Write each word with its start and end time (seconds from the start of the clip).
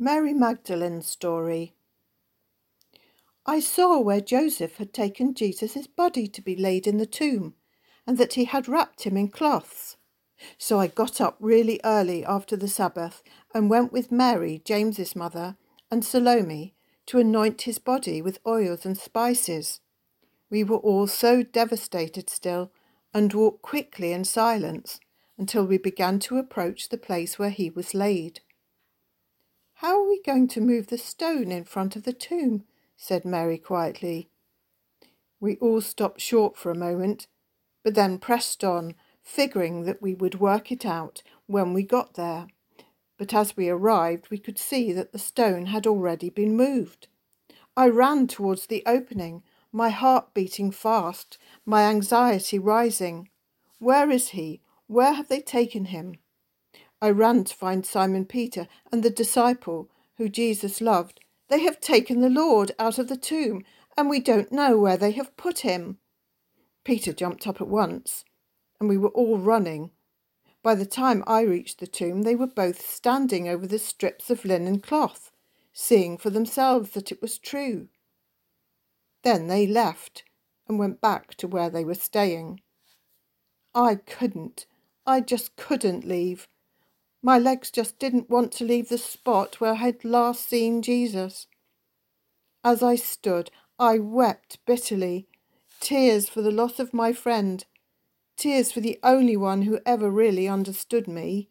Mary 0.00 0.32
Magdalene's 0.32 1.08
story. 1.08 1.74
I 3.44 3.58
saw 3.58 3.98
where 3.98 4.20
Joseph 4.20 4.76
had 4.76 4.92
taken 4.92 5.34
Jesus' 5.34 5.88
body 5.88 6.28
to 6.28 6.40
be 6.40 6.54
laid 6.54 6.86
in 6.86 6.98
the 6.98 7.06
tomb, 7.06 7.54
and 8.06 8.16
that 8.16 8.34
he 8.34 8.44
had 8.44 8.68
wrapped 8.68 9.02
him 9.02 9.16
in 9.16 9.26
cloths. 9.26 9.96
So 10.56 10.78
I 10.78 10.86
got 10.86 11.20
up 11.20 11.36
really 11.40 11.80
early 11.84 12.24
after 12.24 12.56
the 12.56 12.68
Sabbath 12.68 13.24
and 13.52 13.68
went 13.68 13.92
with 13.92 14.12
Mary, 14.12 14.62
James's 14.64 15.16
mother, 15.16 15.56
and 15.90 16.04
Salome 16.04 16.76
to 17.06 17.18
anoint 17.18 17.62
his 17.62 17.80
body 17.80 18.22
with 18.22 18.38
oils 18.46 18.86
and 18.86 18.96
spices. 18.96 19.80
We 20.48 20.62
were 20.62 20.76
all 20.76 21.08
so 21.08 21.42
devastated 21.42 22.30
still 22.30 22.70
and 23.12 23.32
walked 23.32 23.62
quickly 23.62 24.12
in 24.12 24.24
silence 24.24 25.00
until 25.36 25.64
we 25.64 25.76
began 25.76 26.20
to 26.20 26.38
approach 26.38 26.88
the 26.88 26.98
place 26.98 27.36
where 27.36 27.50
he 27.50 27.68
was 27.68 27.94
laid. 27.94 28.42
How 29.80 30.00
are 30.00 30.08
we 30.08 30.20
going 30.20 30.48
to 30.48 30.60
move 30.60 30.88
the 30.88 30.98
stone 30.98 31.52
in 31.52 31.62
front 31.62 31.94
of 31.94 32.02
the 32.02 32.12
tomb? 32.12 32.64
said 32.96 33.24
Mary 33.24 33.58
quietly. 33.58 34.28
We 35.38 35.54
all 35.58 35.80
stopped 35.80 36.20
short 36.20 36.56
for 36.56 36.72
a 36.72 36.76
moment, 36.76 37.28
but 37.84 37.94
then 37.94 38.18
pressed 38.18 38.64
on, 38.64 38.96
figuring 39.22 39.84
that 39.84 40.02
we 40.02 40.16
would 40.16 40.40
work 40.40 40.72
it 40.72 40.84
out 40.84 41.22
when 41.46 41.74
we 41.74 41.84
got 41.84 42.14
there. 42.14 42.48
But 43.18 43.32
as 43.32 43.56
we 43.56 43.68
arrived, 43.68 44.30
we 44.30 44.38
could 44.38 44.58
see 44.58 44.92
that 44.94 45.12
the 45.12 45.18
stone 45.18 45.66
had 45.66 45.86
already 45.86 46.28
been 46.28 46.56
moved. 46.56 47.06
I 47.76 47.86
ran 47.86 48.26
towards 48.26 48.66
the 48.66 48.82
opening, 48.84 49.44
my 49.70 49.90
heart 49.90 50.34
beating 50.34 50.72
fast, 50.72 51.38
my 51.64 51.84
anxiety 51.84 52.58
rising. 52.58 53.28
Where 53.78 54.10
is 54.10 54.30
he? 54.30 54.60
Where 54.88 55.12
have 55.12 55.28
they 55.28 55.40
taken 55.40 55.84
him? 55.84 56.16
I 57.00 57.10
ran 57.10 57.44
to 57.44 57.54
find 57.54 57.86
Simon 57.86 58.24
Peter 58.24 58.66
and 58.90 59.02
the 59.02 59.10
disciple 59.10 59.88
who 60.16 60.28
Jesus 60.28 60.80
loved. 60.80 61.20
They 61.48 61.60
have 61.60 61.80
taken 61.80 62.20
the 62.20 62.28
Lord 62.28 62.72
out 62.78 62.98
of 62.98 63.08
the 63.08 63.16
tomb, 63.16 63.64
and 63.96 64.10
we 64.10 64.20
don't 64.20 64.52
know 64.52 64.78
where 64.78 64.96
they 64.96 65.12
have 65.12 65.36
put 65.36 65.60
him. 65.60 65.98
Peter 66.84 67.12
jumped 67.12 67.46
up 67.46 67.60
at 67.60 67.68
once, 67.68 68.24
and 68.80 68.88
we 68.88 68.96
were 68.96 69.10
all 69.10 69.38
running. 69.38 69.90
By 70.62 70.74
the 70.74 70.86
time 70.86 71.22
I 71.26 71.42
reached 71.42 71.78
the 71.78 71.86
tomb, 71.86 72.22
they 72.22 72.34
were 72.34 72.46
both 72.46 72.80
standing 72.80 73.48
over 73.48 73.66
the 73.66 73.78
strips 73.78 74.28
of 74.28 74.44
linen 74.44 74.80
cloth, 74.80 75.30
seeing 75.72 76.18
for 76.18 76.30
themselves 76.30 76.90
that 76.90 77.12
it 77.12 77.22
was 77.22 77.38
true. 77.38 77.88
Then 79.22 79.46
they 79.46 79.66
left 79.66 80.24
and 80.66 80.78
went 80.78 81.00
back 81.00 81.34
to 81.36 81.48
where 81.48 81.70
they 81.70 81.84
were 81.84 81.94
staying. 81.94 82.60
I 83.74 83.94
couldn't, 83.94 84.66
I 85.06 85.20
just 85.20 85.56
couldn't 85.56 86.04
leave. 86.04 86.48
My 87.22 87.38
legs 87.38 87.70
just 87.70 87.98
didn't 87.98 88.30
want 88.30 88.52
to 88.52 88.64
leave 88.64 88.88
the 88.88 88.98
spot 88.98 89.60
where 89.60 89.72
I 89.72 89.76
had 89.76 90.04
last 90.04 90.48
seen 90.48 90.82
Jesus. 90.82 91.46
As 92.62 92.82
I 92.82 92.94
stood, 92.94 93.50
I 93.78 93.98
wept 93.98 94.58
bitterly, 94.66 95.26
tears 95.80 96.28
for 96.28 96.42
the 96.42 96.50
loss 96.50 96.78
of 96.78 96.94
my 96.94 97.12
friend, 97.12 97.64
tears 98.36 98.70
for 98.70 98.80
the 98.80 98.98
only 99.02 99.36
one 99.36 99.62
who 99.62 99.80
ever 99.84 100.10
really 100.10 100.48
understood 100.48 101.08
me, 101.08 101.48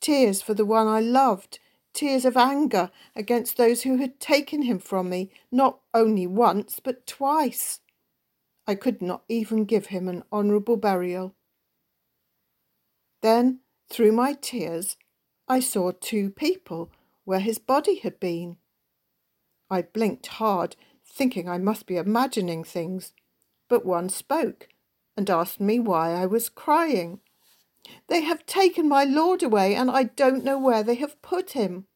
tears 0.00 0.40
for 0.40 0.54
the 0.54 0.64
one 0.64 0.86
I 0.86 1.00
loved, 1.00 1.58
tears 1.92 2.24
of 2.24 2.36
anger 2.36 2.90
against 3.14 3.56
those 3.56 3.82
who 3.82 3.96
had 3.98 4.20
taken 4.20 4.62
him 4.62 4.78
from 4.78 5.08
me, 5.10 5.30
not 5.52 5.80
only 5.92 6.26
once, 6.26 6.80
but 6.82 7.06
twice. 7.06 7.80
I 8.66 8.74
could 8.74 9.02
not 9.02 9.24
even 9.28 9.64
give 9.64 9.86
him 9.86 10.08
an 10.08 10.24
honourable 10.32 10.76
burial. 10.76 11.34
Then 13.20 13.60
through 13.94 14.10
my 14.10 14.32
tears, 14.32 14.96
I 15.46 15.60
saw 15.60 15.92
two 15.92 16.28
people 16.28 16.90
where 17.24 17.38
his 17.38 17.60
body 17.60 18.00
had 18.00 18.18
been. 18.18 18.56
I 19.70 19.82
blinked 19.82 20.26
hard, 20.26 20.74
thinking 21.06 21.48
I 21.48 21.58
must 21.58 21.86
be 21.86 21.96
imagining 21.96 22.64
things, 22.64 23.12
but 23.68 23.86
one 23.86 24.08
spoke 24.08 24.66
and 25.16 25.30
asked 25.30 25.60
me 25.60 25.78
why 25.78 26.10
I 26.10 26.26
was 26.26 26.48
crying. 26.48 27.20
They 28.08 28.22
have 28.22 28.44
taken 28.46 28.88
my 28.88 29.04
lord 29.04 29.44
away, 29.44 29.76
and 29.76 29.88
I 29.88 30.04
don't 30.04 30.42
know 30.42 30.58
where 30.58 30.82
they 30.82 30.96
have 30.96 31.22
put 31.22 31.52
him. 31.52 31.86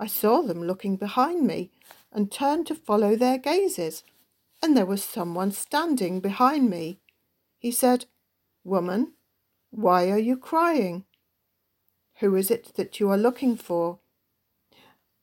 I 0.00 0.06
saw 0.06 0.40
them 0.40 0.62
looking 0.62 0.96
behind 0.96 1.46
me 1.46 1.70
and 2.10 2.32
turned 2.32 2.66
to 2.68 2.74
follow 2.74 3.14
their 3.14 3.36
gazes, 3.36 4.04
and 4.62 4.74
there 4.74 4.86
was 4.86 5.02
someone 5.02 5.52
standing 5.52 6.20
behind 6.20 6.70
me. 6.70 6.98
He 7.58 7.70
said, 7.70 8.06
Woman, 8.64 9.12
why 9.72 10.10
are 10.10 10.18
you 10.18 10.36
crying? 10.36 11.04
Who 12.20 12.36
is 12.36 12.50
it 12.50 12.74
that 12.76 13.00
you 13.00 13.10
are 13.10 13.18
looking 13.18 13.56
for? 13.56 13.98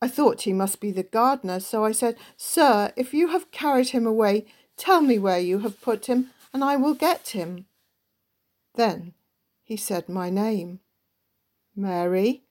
I 0.00 0.08
thought 0.08 0.42
he 0.42 0.52
must 0.52 0.80
be 0.80 0.92
the 0.92 1.02
gardener, 1.02 1.58
so 1.58 1.84
I 1.84 1.92
said, 1.92 2.16
Sir, 2.36 2.92
if 2.96 3.12
you 3.12 3.28
have 3.28 3.50
carried 3.50 3.88
him 3.88 4.06
away, 4.06 4.46
tell 4.76 5.00
me 5.00 5.18
where 5.18 5.40
you 5.40 5.58
have 5.60 5.80
put 5.80 6.06
him, 6.06 6.30
and 6.54 6.62
I 6.62 6.76
will 6.76 6.94
get 6.94 7.28
him. 7.28 7.66
Then 8.76 9.14
he 9.64 9.76
said 9.76 10.08
my 10.08 10.30
name. 10.30 10.78
Mary. 11.74 12.44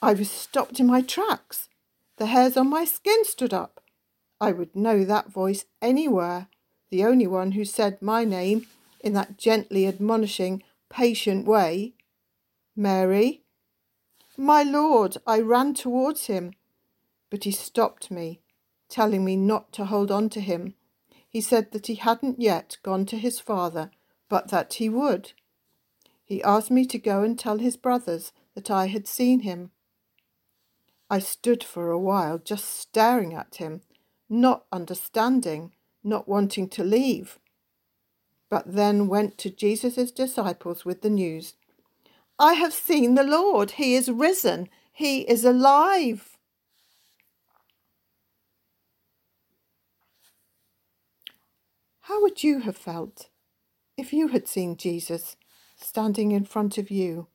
I 0.00 0.14
was 0.14 0.30
stopped 0.30 0.78
in 0.78 0.86
my 0.86 1.02
tracks. 1.02 1.68
The 2.16 2.26
hairs 2.26 2.56
on 2.56 2.70
my 2.70 2.84
skin 2.84 3.24
stood 3.24 3.52
up. 3.52 3.82
I 4.40 4.52
would 4.52 4.76
know 4.76 5.04
that 5.04 5.32
voice 5.32 5.64
anywhere. 5.82 6.46
The 6.90 7.04
only 7.04 7.26
one 7.26 7.52
who 7.52 7.64
said 7.64 8.00
my 8.00 8.24
name 8.24 8.66
in 9.00 9.14
that 9.14 9.38
gently 9.38 9.86
admonishing, 9.86 10.62
patient 10.88 11.46
way. 11.46 11.94
Mary? 12.76 13.42
My 14.36 14.62
lord, 14.62 15.16
I 15.26 15.40
ran 15.40 15.74
towards 15.74 16.26
him, 16.26 16.52
but 17.30 17.44
he 17.44 17.50
stopped 17.50 18.10
me, 18.10 18.40
telling 18.88 19.24
me 19.24 19.36
not 19.36 19.72
to 19.74 19.86
hold 19.86 20.10
on 20.10 20.28
to 20.30 20.40
him. 20.40 20.74
He 21.28 21.40
said 21.40 21.72
that 21.72 21.86
he 21.86 21.94
hadn't 21.96 22.40
yet 22.40 22.78
gone 22.82 23.06
to 23.06 23.18
his 23.18 23.38
father, 23.38 23.90
but 24.28 24.48
that 24.48 24.74
he 24.74 24.88
would. 24.88 25.32
He 26.24 26.42
asked 26.42 26.70
me 26.70 26.84
to 26.86 26.98
go 26.98 27.22
and 27.22 27.38
tell 27.38 27.58
his 27.58 27.76
brothers 27.76 28.32
that 28.54 28.70
I 28.70 28.86
had 28.86 29.06
seen 29.06 29.40
him. 29.40 29.70
I 31.08 31.18
stood 31.18 31.64
for 31.64 31.90
a 31.90 31.98
while 31.98 32.38
just 32.38 32.64
staring 32.64 33.34
at 33.34 33.56
him, 33.56 33.82
not 34.28 34.64
understanding, 34.72 35.72
not 36.04 36.28
wanting 36.28 36.68
to 36.70 36.84
leave 36.84 37.38
but 38.50 38.74
then 38.74 39.08
went 39.08 39.38
to 39.38 39.50
Jesus' 39.50 40.12
disciples 40.12 40.84
with 40.84 41.02
the 41.02 41.10
news 41.10 41.54
I 42.38 42.54
have 42.54 42.74
seen 42.74 43.16
the 43.16 43.24
Lord. 43.24 43.72
He 43.72 43.94
is 43.96 44.10
risen. 44.10 44.68
He 44.92 45.22
is 45.22 45.44
alive. 45.44 46.38
How 52.02 52.22
would 52.22 52.44
you 52.44 52.60
have 52.60 52.76
felt 52.76 53.28
if 53.98 54.12
you 54.12 54.28
had 54.28 54.48
seen 54.48 54.76
Jesus 54.76 55.36
standing 55.76 56.32
in 56.32 56.46
front 56.46 56.78
of 56.78 56.90
you? 56.90 57.28